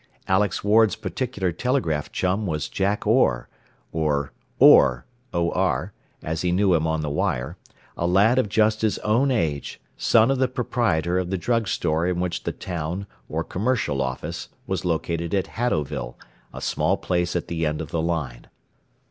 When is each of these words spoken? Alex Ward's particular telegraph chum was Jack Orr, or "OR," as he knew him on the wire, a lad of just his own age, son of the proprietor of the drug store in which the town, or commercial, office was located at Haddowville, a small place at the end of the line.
Alex 0.27 0.63
Ward's 0.63 0.95
particular 0.95 1.51
telegraph 1.51 2.11
chum 2.11 2.47
was 2.47 2.69
Jack 2.69 3.05
Orr, 3.05 3.47
or 3.91 4.31
"OR," 4.57 5.03
as 6.23 6.41
he 6.41 6.51
knew 6.51 6.73
him 6.73 6.87
on 6.87 7.01
the 7.01 7.09
wire, 7.11 7.55
a 7.95 8.07
lad 8.07 8.39
of 8.39 8.49
just 8.49 8.81
his 8.81 8.97
own 9.05 9.29
age, 9.29 9.79
son 9.97 10.31
of 10.31 10.39
the 10.39 10.47
proprietor 10.47 11.19
of 11.19 11.29
the 11.29 11.37
drug 11.37 11.67
store 11.67 12.07
in 12.07 12.19
which 12.19 12.45
the 12.45 12.51
town, 12.51 13.05
or 13.29 13.43
commercial, 13.43 14.01
office 14.01 14.49
was 14.65 14.83
located 14.83 15.35
at 15.35 15.45
Haddowville, 15.45 16.15
a 16.51 16.61
small 16.61 16.97
place 16.97 17.35
at 17.35 17.47
the 17.47 17.67
end 17.67 17.79
of 17.79 17.91
the 17.91 18.01
line. 18.01 18.47